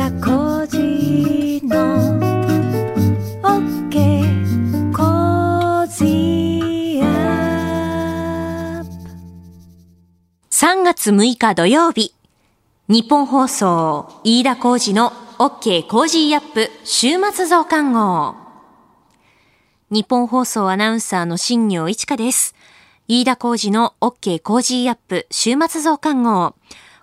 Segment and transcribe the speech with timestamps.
[0.00, 1.76] 田浩二の
[3.42, 8.84] OK コージーアッ
[10.48, 12.14] 3月6日土曜日
[12.88, 18.36] 日本放送飯田浩二の OK コージーアップ週末増刊号。
[19.90, 22.54] ニッポン放送アナウンサーの新行市佳です。
[23.06, 26.54] 飯田浩司の OK Cozy up 週末増刊号。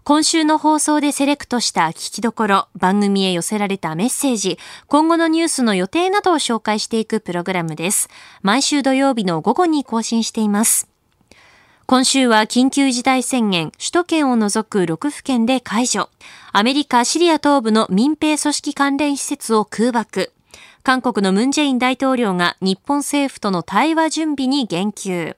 [0.08, 8.08] 今週の放送でセレクトした聞きどころ、番組へ寄せられたメッセージ、今後のニュースの予定などを紹介していくプログラムです。
[8.42, 10.88] 毎週土曜日の午後に更新しています。
[11.88, 16.08] 今週は緊急事態宣言、首都圏を除く6府県で解除。
[16.54, 20.32] アメリカ・シリア東部の民兵組織関連施設を空爆。
[20.84, 25.36] 韓国のムンジェイン大統領が日本政府との対話準備に言及。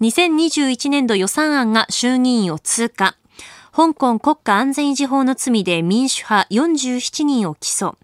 [0.00, 3.16] 2021年度予算案が衆議院を通過。
[3.76, 7.96] 香港国家安全維持法の罪で民主派47人を起訴。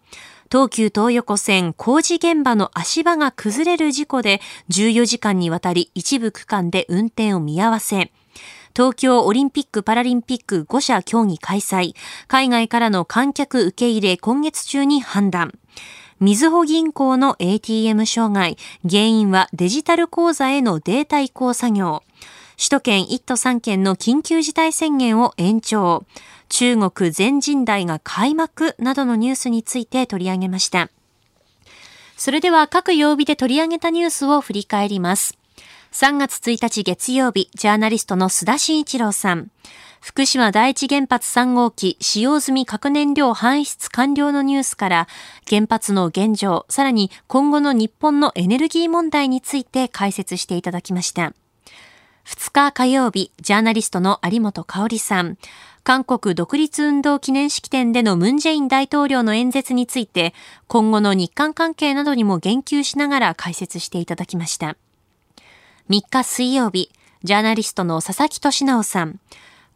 [0.51, 8.11] 東急東横線工事現場の足場が崩れる事故で14時間にわたり一部区間で運転を見合わせ。
[8.75, 11.95] 東京オリンピック・パラリンピック5者協議開催。
[12.27, 15.53] 海外からの観客受け入れ今月中に判断。
[16.19, 18.57] みずほ銀行の ATM 障害。
[18.83, 22.03] 原因はデジタル口座へのデータ移行作業。
[22.61, 26.05] 首都圏1都3県の緊急事態宣言を延長。
[26.51, 30.91] 中国全人代が開幕などのニュースについて取り上げました。
[32.19, 35.39] それでは各曜日で取り上げたニュースを振り返ります。
[35.93, 39.51] 3月1日月曜日、ジャーナリストの須田慎一郎さん。
[40.03, 45.09] 福島第一原発3号機使用済み核燃料搬出完了のニュースから
[45.49, 51.33] 原発の現状、さらに今後の日本のエネルギー問題について解説していただきました。
[52.25, 55.37] 2日火曜日、ジャーナリストの有本香里さん。
[55.83, 60.35] 韓国独立運動記念式典でのムンジェイン大統領の演説について、
[60.69, 64.77] 今後の日韓関係などにも言及しながら解説していただきました。
[65.89, 66.91] 3日水曜日、
[67.25, 69.19] ジャーナリストの佐々木俊直さん。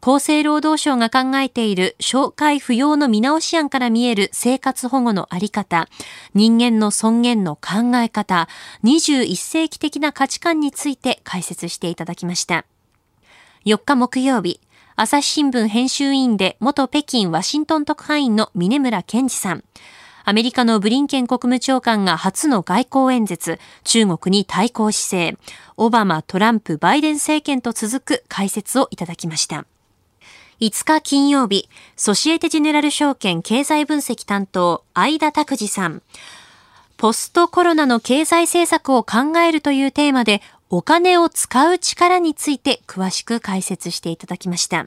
[0.07, 5.89] 厚生労働省が考えている紹介不要の見直し案から見える生活保護のあり方、
[6.35, 8.47] 人間の尊厳の考え方、
[8.85, 12.67] 21世紀的な価値観について解説していただきました。
[13.65, 14.61] 4日木曜日、
[14.95, 19.65] 朝日新聞編集委員で元北京ワシントン特派員の峰村健二さん。
[20.25, 25.39] アメリカのブリンケン国務長官が初の外交演説、中国に対抗姿勢、
[25.79, 29.65] オバマ、トランプ、バイデン政権と続く解説をいただきました。
[30.61, 36.03] 5日金曜日、ソシエテジェネラル証券経済分析担当、相田拓司さん。
[36.97, 44.87] ポストコロナの経済政策を考えるというテーマで、お金を使う力について詳しく解説していただきました。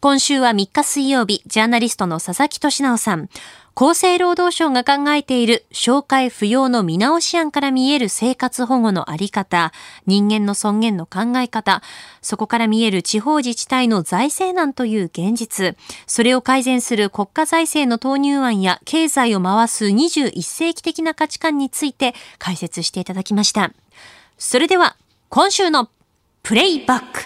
[0.00, 3.28] 今週は3日水曜日、ジャーナリストの佐々木俊直さん。
[3.74, 9.72] 厚生労働省が考えている紹介不要の見直し案から見える生活保護のあり方、
[10.06, 11.82] 人間の尊厳の考え方、
[12.20, 15.74] そこから見える地方自治体の財政難という現実、
[16.06, 23.72] それを改善する国家財政の投入案や経済を回す21世紀的な価値観について解説していただきました。
[24.36, 24.96] それでは、
[25.30, 25.88] 今週の
[26.42, 27.24] プレイバック。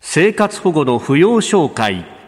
[0.00, 2.19] 生活保護の不要紹介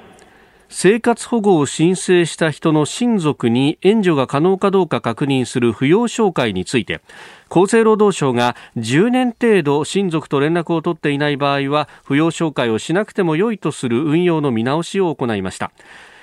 [0.74, 7.02] 生活保護を申請した人の親族に援助が可能かどうか確認する扶養照会について
[7.50, 15.72] 厚生労働省が10年程度親族と連絡を取っていない場合は扶養照会をしなくても良いとする運用の見直しを行いました。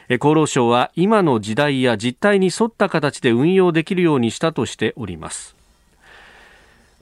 [0.09, 5.55] 厚労省は今の時代や実態に沿った形で運用できるようにしたとしております。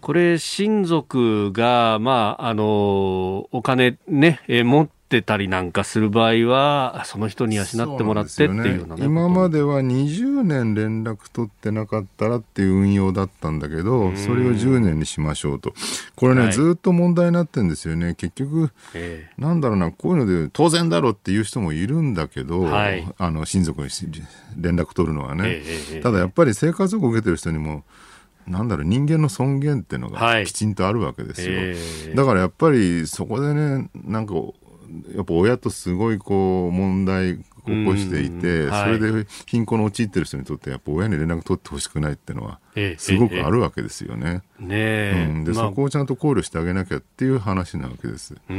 [0.02, 15.74] これ親族が、まあ、あのお金ね、え、持ってたりなんかする場合はその人に養ってもらってっていうようなね今までは20年連絡取ってなかったらっていう運用だったんだけどそれを10年にしましょうと。
[16.16, 16.54] これね、はい。
[16.54, 18.16] ずっと問題になってるんですよね。
[18.16, 23.08] 結局えなんだろうなこういうので当然だろうっていう人もいるんだけど、はい。
[23.18, 23.90] あの親族に
[24.58, 25.62] 連絡取るのはね、
[26.04, 27.84] ただやっぱり生活保護を受けてる人にも
[28.48, 30.44] なんだろう人間の尊厳っていうのはい。
[30.44, 31.76] がきちんとあるわけですよ、え
[32.10, 32.16] え。
[32.16, 34.34] だからやっぱりそこでねなんか
[35.16, 42.67] やっぱ親とすごいこう問題起こしていて、それで貧困に陥ってる人にとってやっぱ親に連絡取ってほしくないっていうのはええ
[42.98, 44.42] すごくあるわけですよね。
[44.60, 48.36] ねえ、うん、で、まあそこをちゃんと考慮してあげなきゃっていう話なわけです。
[48.50, 48.56] うん、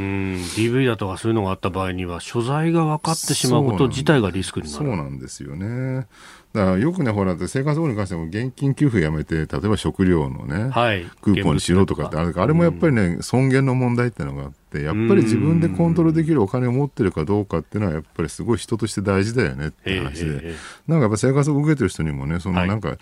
[0.57, 4.97] DV だとかそういうのがあった場合には、所在が分かってしまうこと自体がリスクになそうる。
[4.97, 6.07] なんですよね。
[6.55, 11.05] だからよくね、ほら、生活保護に関しても現金給付やめて、例えば食料のね、はい。
[11.21, 20.55] クーポンにしろとかってあるからあれもやっぱりね、尊厳の問題ってのがあって、やっぱり自分でコントロールできるお金を持ってるかどうかっていうのは、やっぱりすごい人として大事だよねっていう話でえ。
[20.87, 22.97] なんかやっぱ生活を受けてる人にもね、そはいのなんか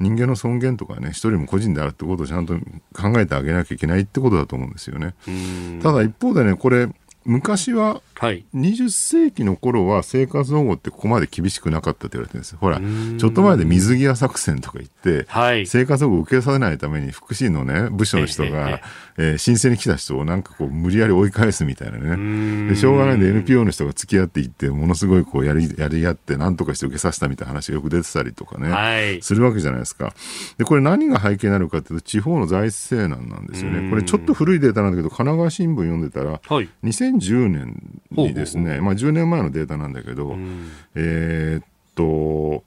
[0.00, 2.54] 人間の尊厳とかね、一人も個人であるってことをちゃんと
[2.94, 5.14] 考えてあげなきゃいけないってことだと思うんですよね。
[5.28, 6.88] うんただ一方でね、これ、
[7.26, 8.44] 昔ははい。
[8.54, 12.58] 20世紀の頃は生活保護ってここまで厳しくなかったって言われてるんですよ。
[12.60, 15.66] ほら、ちょっと前で水際作戦とか言って、はい。
[15.66, 18.82] 生活保護を受けさせないために福祉のね、部署の人ええがえ、
[19.18, 22.16] えー申請に来た人をなんかこう無理やり追い返すみたいなね。
[22.16, 28.70] んで、しょうがないんで NPO の人が付き合っていって、ものすごいこうやり、やり合って何とかして受けさせたみたいな話がよく出てたりとかね。
[28.70, 29.20] はい。
[29.20, 30.14] するわけじゃないですか。
[30.56, 33.90] で、これ何が背景になるかというと、地方の財政難なんですよね。
[33.90, 36.68] これちょっと古いデータなんだけど、神奈川新聞読んでたら、はい。
[37.18, 40.68] 2010年にですね、まあ10年前のデータなんだけど、ん。
[40.94, 41.64] えーっ
[41.94, 42.64] と、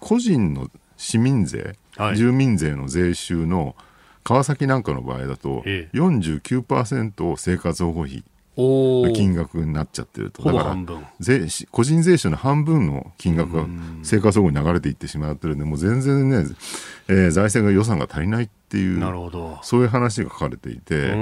[0.00, 2.16] 個人の市民税、はい。
[2.16, 3.74] 住民税の税収の
[4.24, 5.96] 川崎なんかの場合だと、ええ。
[5.96, 8.24] 49%を生活保護費
[9.14, 10.42] 金額になっちゃってると。
[10.42, 10.76] だから。
[11.20, 13.66] 税し個人税収の半分の金額が
[14.02, 16.44] 生活保護に流れていってしまってるんで、もう全然ね、
[17.08, 19.58] えー財政が予算が足りないっていう、なるほど。
[19.62, 21.14] そういう話が書かれていて、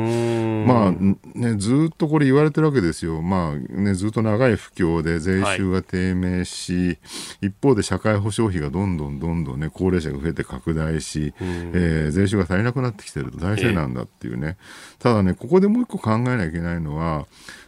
[0.66, 6.98] まあね、ずーっとこれ言われてるわけですよ、まあね、ずっと長い不況で税収が低迷し、
[7.40, 14.56] 一方で社会保障費がどんどんどんどん、ね、高齢者が増えて拡大し、えー税収が足りなくなってきてると、財政なんだっていうね、
[14.98, 17.26] ただね、ここでもう一個考えなきゃいけないのは、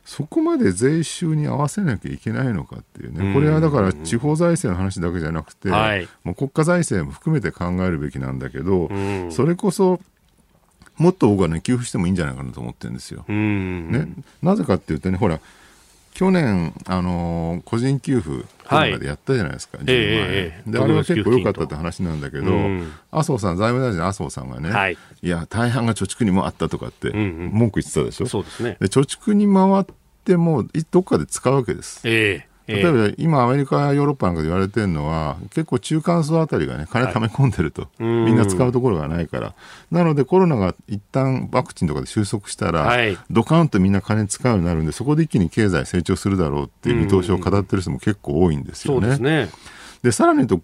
[0.08, 6.08] そこまで税収に合わせなきゃいけないのかっていうね、これはだから地方財政の話だけじゃなくて、はい。
[6.24, 9.30] もう国家財政も含めて考えるべきなんだけど、ん。
[9.30, 10.00] それこそ、
[10.96, 13.26] もっと僕はね、給付してもいいんじゃないかなと思ってるんですよ。
[13.28, 13.92] うん。
[13.92, 14.08] ね、
[14.40, 15.40] なぜかっていうとね、ほら、
[16.14, 19.96] 去年、あのー個人給付、はいコロナでやったじゃないですか、10万円。
[19.96, 22.92] ええええで、あれは結構良かったって話なんだけど、うん。
[23.10, 24.98] 麻生さん、財務大臣の麻生さんがね、はい。
[25.22, 27.50] や、大半が貯蓄に回ったとかって、んうん。
[27.52, 28.26] 文句言ってたでしょ。
[28.26, 28.76] そうですね。
[28.78, 29.84] で貯蓄に回っ
[30.24, 32.06] ても、いどっかで使うわけです。
[32.06, 38.26] ええええ例えば今、アメリカやヨーロッパなんかで言われてるのは、結構中間層あたりがね、金貯め込んでると、うん。
[38.26, 39.54] みんな使うところがないから、
[39.90, 43.16] なのでコロナが一旦ワクチンとかで収束したら、はい。
[43.30, 49.16] ドカンとみんな金使うようになるんで、そこで一気に経済成長するだろうっていう見通しを語ってる人も結構多いんですよね。
[49.18, 49.48] ね。
[50.02, 50.60] でさらにと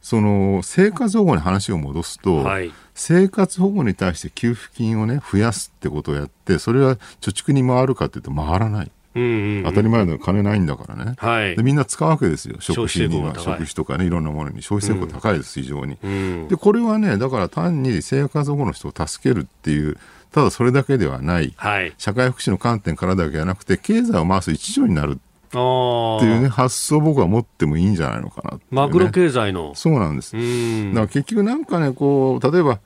[0.00, 2.72] その生活保護に話を戻すと、はい。
[2.94, 9.64] 生活保護に対して給付金をね増やすってことをやってそれは貯蓄に回るかっていうと回らないうんうん。
[9.64, 16.48] 当たり前だよ金ないんだからね、はいでみんな使うわけですよ食費には食費とかねいろんなものに消費成功高いです、非常に、うん。
[16.48, 19.96] でこれはねだから単に生活保護の人を助けるっていう
[20.32, 21.94] ただそれだけではないはい。
[21.98, 25.18] 社会福祉の観点からだけじゃなくて経済を回す一助になる。
[25.48, 29.74] っていうね発想を僕は持ってもいいんじゃないのかなねマクロ経済の。
[29.74, 30.36] そうなんです。
[30.36, 30.92] うん。
[30.92, 32.80] だから結局なんかね、こう、例えば、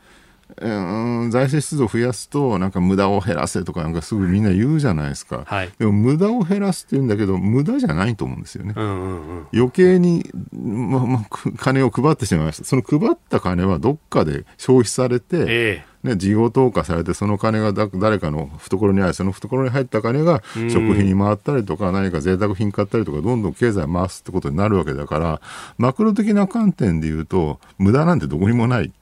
[0.62, 5.42] えー財政出動を増やすと、なんか無駄を減らせとかなんかすぐみんな言うじゃないですか。
[5.46, 8.74] はいでも無駄を減らすって言うんだけど、無駄じゃないと思うんですよね。
[8.76, 9.46] うんうんうん。
[9.52, 12.64] 余計に、ままく金を配ってしまいました。
[12.64, 25.40] その配った金はどっかで消費されて、えね、事業投下されて、その金がだ誰かの懐にあり、その懐に入った金が食費に回ったりとか、何か贅沢品買ったりとか、どんどん経済を回すってことになるわけだから、
[25.78, 28.92] マクロ的な観点で言うと、無駄なんてどこにもない。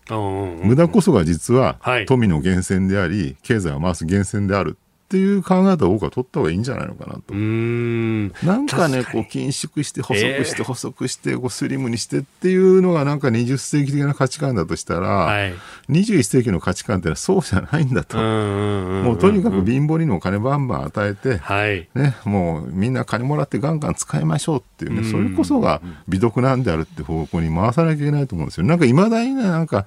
[0.62, 2.06] 無駄こそが実ははい。
[2.06, 4.76] 富の源泉であり、経済を回す源泉である
[5.10, 7.36] っていう考え方を僕は取った方がいいんじゃないのかなとうー。
[7.36, 8.28] ん。
[8.44, 15.52] なんかね、こう、緊縮して、細くして、ええ細くして、こう、スリムにしてっていうのが、なんか20世紀的な価値観だとしたら、はい。
[15.88, 18.18] 21世紀の価値観ってのはそうじゃないんだと。
[18.18, 21.88] もうとにかく貧乏にも金バンバン与えて、はい。
[21.96, 28.66] ね、もうみんな金もらってガンガン使いましょうっていうね、それこそが美徳なんであるって方向に回さなきゃいけないと思うんですよ。
[28.66, 29.86] なんかいまだにね、なんか、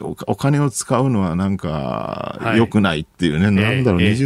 [0.00, 2.58] おお金を使うのはなんかはい。
[2.58, 4.12] 良くないっていうね、なんだろう、ええ。
[4.12, 4.24] 20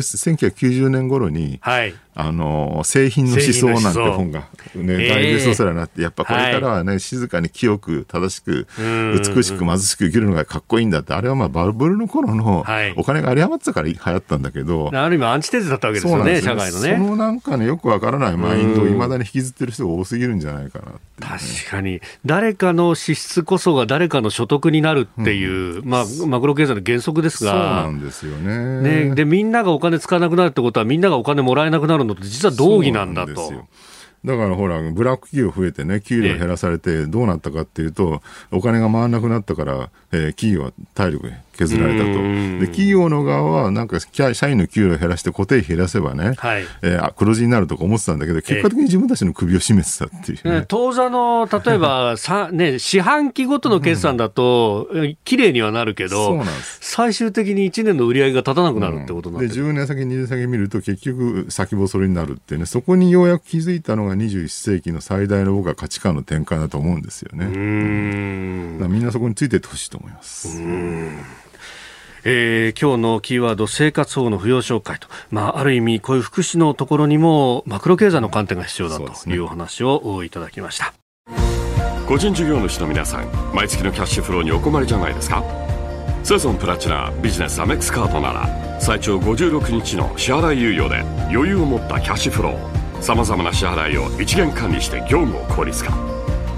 [0.50, 1.94] 1990年頃に、はい。
[2.14, 4.40] あの製品の思想なんて本が、
[4.74, 9.20] ねええ大ベストセラーになって、やっぱこれからはね、静かに清く正しくうん。
[9.34, 12.94] 美しく貧しく生きるのがかっこいいんだってあれはまあバブルの頃のはい。
[12.96, 16.96] お金が有り余ってたから流行ったんだけど、ある意味アンチテーゼだったわけですよね、社会のそね。
[16.96, 29.06] のなんかねよくわからないマインドをいまだに引きずってる人が多すぎるんじゃないかなね、確かに、誰かの支出こそが誰かの所得になるっていう、まあ、マクロ経済の原則ですそうなが、んですよね。
[29.08, 33.52] ね、で、みんながお金使わなくなるってことは、みんながお金もらえなくなるのと、実は同義なんだと。
[34.24, 42.10] だからほら、ブラック企業増えてね、給料減らされて、どうなったかっていうと、お金が回らなくなったから、えー企業は体力減削られたと。
[42.10, 54.88] で、企業の側は、なんか、社員の給料を減らして固定費減らせばね、はい、えー、黒字になるとか思ってたんだけど、結果的に自分たちの首を絞めてたっていう、ね、当座の、例えば、 さね、四半期ごとの決算だと、
[55.24, 56.42] 綺麗にはなるけど、
[56.80, 67.44] 最終的に1年の売り上げが立たなくなるってことなんで、うん、で10年先、20年先見ると、結局、先細りになるってね、そこにようやく気づいたのが21世紀の最大の僕は価値観の転換だと思うんですよね。
[67.46, 68.86] うん。
[68.88, 70.60] みんなそこについててほしいと思います。
[72.24, 80.94] えー、今日のキーワード生活保護の扶養紹介と、まあ、ある意味こういう福祉のところにもマクロ経済の観点が必要だというお話をいただきました、
[81.32, 81.36] ね、
[82.06, 85.42] 個人事業主の皆さん毎月のキャッシュフローにお困りじゃないですか？
[86.22, 91.00] セゾンプラチナビジネスアメックスカードなら最長56日の支払い猶予で
[91.34, 95.90] 余裕を持ったキャッシュフローさまざまな支払いを一元管理して業務を効率化。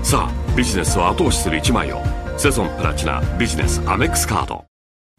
[0.02, 2.02] さあビジネスを後押しする一枚を
[2.36, 4.64] セゾンプラチナビジネスアメックスカード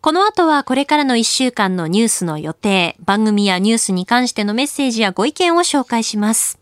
[0.02, 6.60] この後はこれからの1週間のニュースの予定、番組やニュースに関してのメッセージやご意見を紹介します。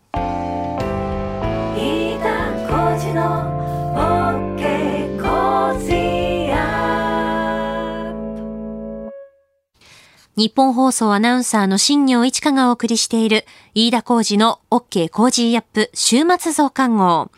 [10.36, 13.44] 日本放送アナウンサーの新業一華がお送りしている
[13.74, 17.30] 飯田浩二の OK 工事アップ週末増刊号。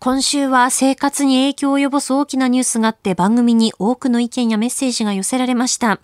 [0.00, 5.98] 今週は生活に影響を及ぼす大きなニュースがあって番組に多くの意見やメッセージが寄せられました。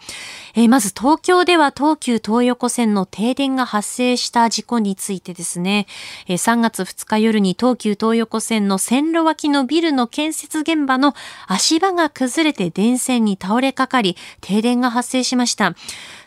[0.57, 5.87] えー、まず東京では東急東横線の停電が発生した事故についてですね、
[6.27, 11.15] えー、3月2日夜に東急東横線の線路脇のビルの建設現場の
[11.47, 15.77] 足場が崩れて電線に倒れかかり停電が発生しました。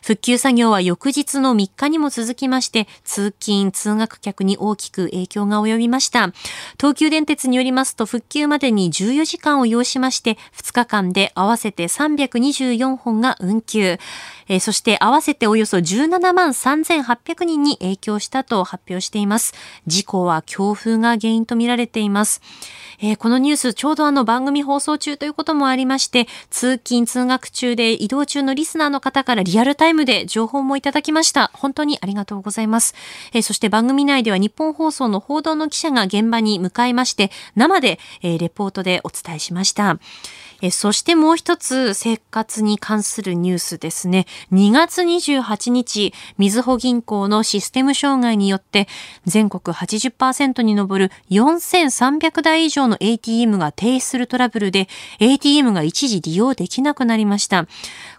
[0.08, 6.32] 復旧作業は翌日の3日にも続きまして、通勤、通学客に大きく影響が及びました。
[6.80, 13.98] 東急電鉄によりますと、復旧までに14時間を要しまして、2日間で合わせて324本が運休。
[14.50, 19.54] えー、そして合わせておよそ17万3800人に影響したと発表しています。
[19.86, 22.42] 事故は強風が原因とみられています。
[23.00, 31.52] えー、このニュース、ちょうどあの番組放送中ということもありまして、通勤通学中で移動中のリスナーの方からリアルタイムで情報もいただきました。
[31.54, 32.96] 本当にありがとうございます。
[33.34, 40.00] えー、そして番組内では日本放送の報道の記者が現場に向かいまして、生で、え、レポートでお伝えしました。
[40.62, 44.26] えそしてもう一つ生活に関するニュースですね。
[44.52, 48.88] 2月28日、みずほ銀行のシステム障害によって
[49.26, 54.88] 全国80%に上る4300台以上の ATM が停止するトラブルで
[55.20, 57.68] ATM が一時利用できなくなりました。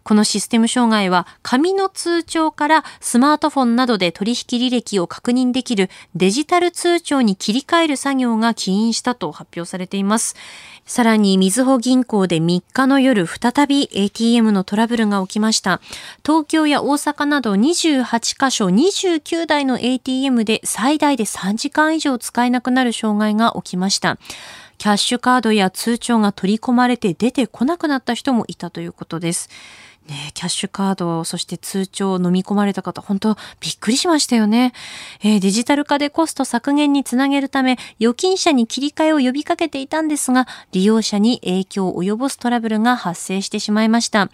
[0.04, 10.36] このシステム障害は紙の通帳からスマートフォンなどで取引履歴を確認できるデジタル通帳に切り替える作業が起因したと発表されています。
[10.88, 15.82] さらに、みずほ銀行で3日の夜、再び ATM のトラブルが起きました。
[16.24, 24.16] 東京や大阪など28カ所29台の ATM で最大で3時間以上使えなくなる障害が起きました。
[24.78, 29.50] キャッシュカードや通帳が取り込まれて出てこなくなった人もいたということです。
[30.08, 34.72] ね、キャッシュカード、そして通帳を飲み込まれた方、本当びっくりしましたよね、
[35.22, 44.30] えー、デジタル化でコスト削減につなげるため、預金者に切り替えを呼びかけていたんですが、利用者に影響を及ぼすトラブルが発生してしまいました。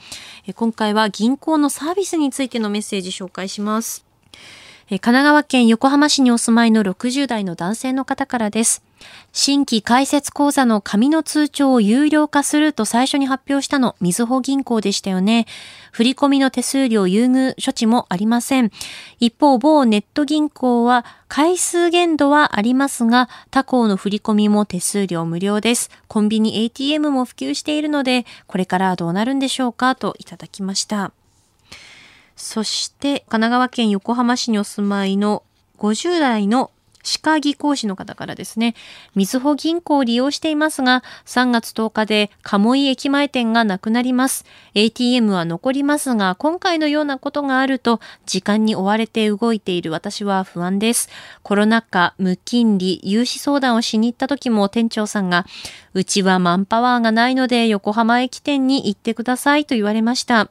[0.47, 4.04] えー、今回は銀行のサービスについてのメッセージ紹介します。
[4.87, 8.83] 神奈川県横浜市にお住まいの60代の男性の方からです。
[9.33, 15.47] 新規開設口座の紙の通帳を有料化すると最初に発表したの、みずほ銀行でしたよね。
[15.91, 18.71] 振込の手数料優遇処置もありません。
[19.21, 25.91] 一方、某ネット銀行は回数限度はありますが、他行の振込も手数料無料です。
[26.09, 31.13] コンビニ ATM も普及しているので、これからどうなるんでしょうかといただきました。
[32.37, 35.43] そして、神奈川県横浜市にお住まいの
[35.79, 36.71] 50代の
[37.05, 38.75] 歯科技講師の方からですね、
[39.15, 44.45] みずほ銀行を利用していますが、3月10日で鴨居駅前店がなくなります。
[44.75, 51.11] ATM は残りますが、今回のようなことがあると、時間に追われて動いている私は不安です。
[51.43, 55.45] コロナ禍、無金利、融資相談をしに行った時も店長さんが、
[55.93, 60.51] うちはマンパワーがないので横浜駅店に行ってくださいと言われました。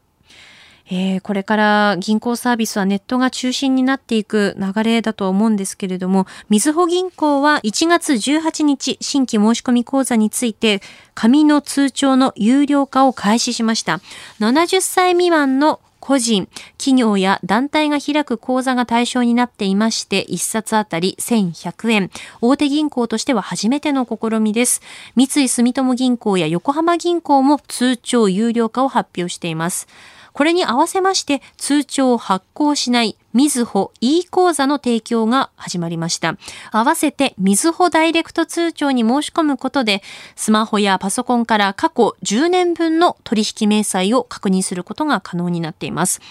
[0.89, 10.81] えー、これから銀行サービスはネットが中心になっていく流れだと思うんですけれども、みずほ銀行は1月18日、新規申し込み口座について、
[11.15, 14.01] 紙の通帳の有料化を開始しました。
[14.39, 22.11] 70歳未満の個人、企業や団体が開く口座が対象になっていまして、1冊あたり1100円。
[22.41, 24.81] 大手銀行としては初めての試みです。
[25.15, 29.87] 三井住友銀行や横浜銀行も通帳有料化を発表しています。
[30.33, 36.37] これに合わせまして通帳を発行しないみずほ e 口座の提供が始まりました。
[36.71, 40.03] 合わせてみずほダイレクト通帳に申し込むことで、
[40.35, 46.21] スマホやパソコンから過去10年分の取引明細を確認することが可能になっています。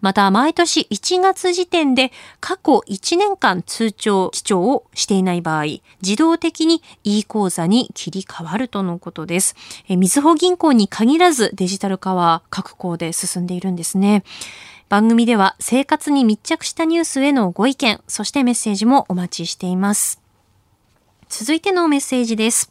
[0.00, 5.64] また、毎年1月時点で過去1年間通帳記帳をしていない場合、
[6.02, 9.56] 自動的に e 口座に切り替わるとのことです。
[9.88, 14.24] みずほ銀行に限らずデジタル化は各校で進んでいるんですね。
[14.94, 20.20] 番組では生活に密着したニュースへのご意見、そしてメッセージもお待ちしています。
[21.28, 22.70] 続いてのメッセージです。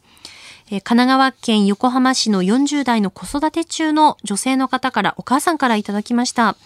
[0.70, 6.56] 神奈川県横浜市の40代の子育て中の女性の方からお母さんからいただきました。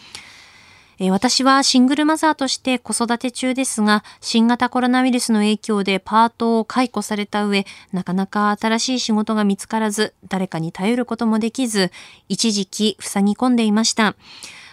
[1.01, 11.91] え私はシングルマザーとして子育て中ですが、新型コロナウイルスの影響でパートを解雇された上、なかなか新しい仕事が見つからず、誰かに頼ることもできず、
[12.29, 14.15] 一時期塞ぎ込んでいました。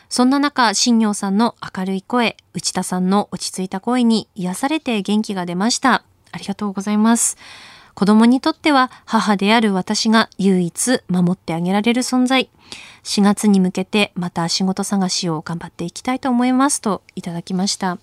[0.09, 6.03] そんな中、新業さんの明るい声、内田さんの落ち着いた声に癒されて元気が出ました。
[6.31, 7.37] ありがとうございます。
[7.93, 12.49] 子供にとっては母である私が唯一守ってあげられる存在。
[13.03, 17.97] 4月に向けてまた仕事探しを頑張っていきたいと思いますといただきました。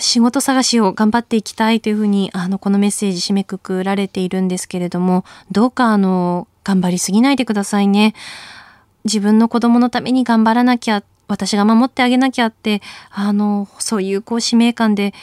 [0.00, 8.14] 仕事探しを頑張っていきたいというふうに、あの、このメッセージ締めくくられているんですけれども、どうかあの、頑張りすぎないでくださいね。
[9.04, 15.14] 自分の子供のために頑張らなきゃ、私が守ってあげなきゃって、あの、そういうこう使命感で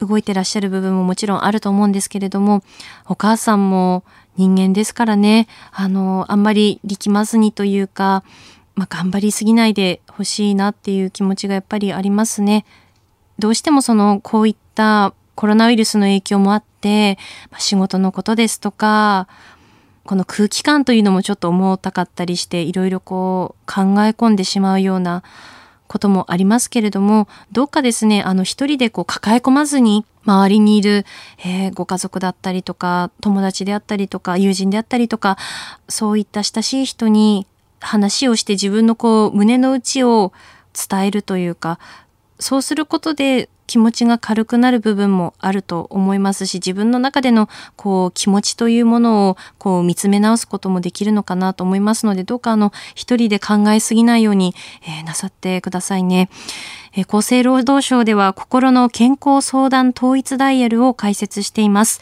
[0.00, 2.62] 動いてらっしゃる部分ももちろんあると思うんですけれども、
[3.06, 4.04] お母さんも
[4.36, 8.22] 人間ですからね、あの、あんまり力まずにというか、
[8.74, 12.64] まあ、頑張りすぎないでほしいなっていう気持ちがやっぱりありますね。
[13.38, 17.18] どうしてもその、こういったコロナウイルスの影響もあって、
[17.50, 19.26] まあ、仕事のことですとか、
[20.08, 25.22] この空気感というのもちょっと重たかったりして、いろいろこう考え込んでしまうような
[25.86, 31.04] こともありますけれども、どうかですね、あの一人でこう抱え込まずに、周りにいる、
[31.44, 35.36] えー、ご家族だったりとか、友達であったりとか、友人であったりとか、
[35.90, 37.46] そういった親しい人に
[37.78, 40.32] 話をして自分のこう胸の内を
[40.72, 41.78] 伝えるというか、
[42.40, 56.30] そうすることで気持ちが軽くなる部分もあると思いますし、自分の中でのこう気持ちというものをこう見つめ直すこともできるのかなと思いますので、どうかあの一人で考えすぎないように、えー、なさってくださいね。
[56.96, 62.00] え、厚生労働省では心の健康相談統一ダイヤルを開設しています。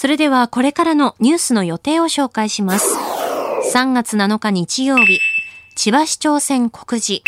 [0.00, 2.96] それではこれからのニュースの予定を紹介します。
[3.74, 5.18] 3月7日日曜日、
[5.74, 7.24] 千葉市長選告示。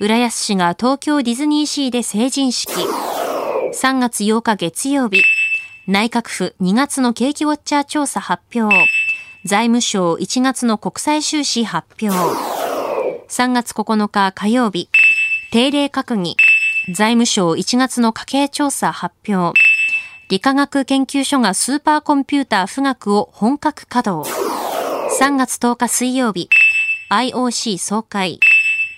[0.00, 2.74] 浦安市が東京ディズニーシーで成人式。
[2.74, 5.22] 3月8日月曜日、
[5.86, 8.86] 内閣府2月の景気ウォッチャー調査発表。
[9.46, 12.14] 財務省1月の国際収支発表。
[13.30, 14.90] 3月9日火曜日、
[15.50, 16.36] 定例閣議、
[16.92, 19.58] 財務省1月の家計調査発表、
[20.30, 24.30] 理化学研究所がスーパーコンピューター富岳を本格稼働、
[25.20, 26.48] 3月10日水曜日、
[27.10, 28.40] IOC 総会、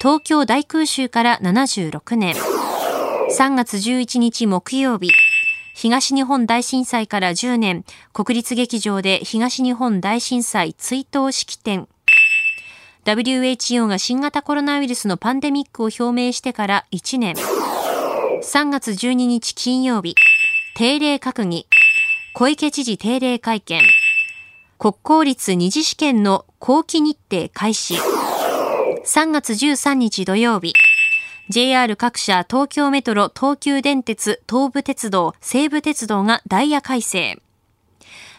[0.01, 2.37] 東京大空襲から76年、
[3.37, 5.11] 3月11日木曜日、
[5.75, 11.89] 東日本大震災から10年、国立劇場で東日本大震災追悼式典。
[13.05, 17.35] WHO が新型コロナウイルスのパンデミックを表明してから1年。
[18.43, 20.15] 3月12日金曜日、
[20.79, 21.67] 定例閣議、
[22.35, 23.81] 小池知事定例会見、
[24.77, 27.95] 国公立二次試験の後期日程開始。
[27.95, 30.75] 3月13日土曜日、
[31.49, 37.41] JR 各社、東京メトロ、東急電鉄、東武鉄道、西武鉄道がダイヤ改正。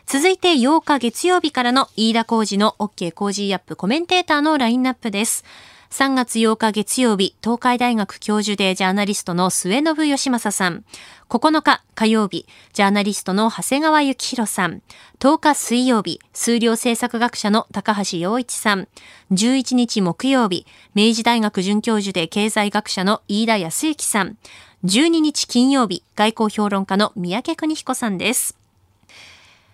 [0.05, 5.43] 続いて8日月曜日からの飯田浩二の OK 工事アップコメンテーターのラインナップです。
[5.89, 10.83] 3月8日月曜日、東海大学教授でジャーナリストの末信義正さん。
[11.29, 14.81] 9日火曜日、ジャーナリストの長谷川幸宏さん。
[15.19, 18.89] 10日水曜日、数量政策学者の高橋洋一さん。
[19.31, 24.37] 11日木曜日、明治大学准教授で経済学者の飯田康之さん。
[24.83, 28.57] 12日金曜日、外交評論家の三宅邦彦さんです。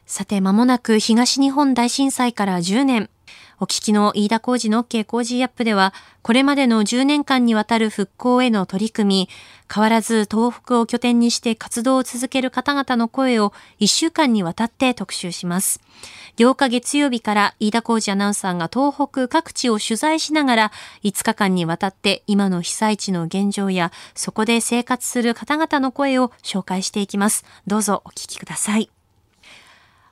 [0.06, 3.10] さて、まもなく東日本大震災から10年。
[3.64, 9.30] お聞きの飯田工事の OK 工事アップでは、これまでの10年間にわたる復興への取り組み、
[9.74, 15.80] 変わらず東北を拠点にして活動を続ける方々の声を1週間にわたって特集します。
[16.36, 20.72] 8日月曜日から飯田工事アナウンサーが東北各地を取材しながら
[21.06, 27.46] 5日間にわたって今の被災地の現状やそこで生活する方々の声を紹介していきます。
[27.66, 28.90] どうぞお聞きください。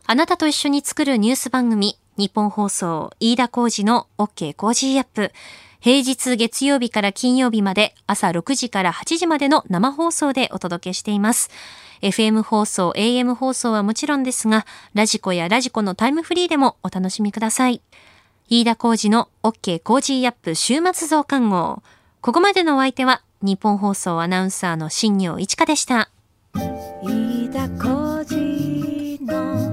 [0.08, 5.32] あなたと一緒に作るニュース番組、ニッポン放送、飯田浩司の OK Cozy up。
[5.80, 11.50] 平日月曜日から金曜日まで朝6時から8時までの生放送でお届けしています。
[12.02, 17.82] FM 放送、AM 放送はもちろんですが、ラジコやラジコのタイムフリーでもお楽しみください。
[18.50, 21.82] 飯田浩司の OK Cozy up 週末増刊号。
[22.19, 26.12] ここまでのお相手は、ニッポン放送アナウンサーの新行市佳でした。
[27.02, 29.71] 飯田浩二の